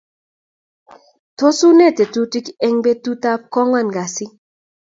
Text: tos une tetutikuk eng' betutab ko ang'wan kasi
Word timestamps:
tos 1.37 1.57
une 1.69 1.87
tetutikuk 1.97 2.55
eng' 2.65 2.81
betutab 2.85 3.39
ko 3.51 3.57
ang'wan 3.63 3.87
kasi 3.95 4.25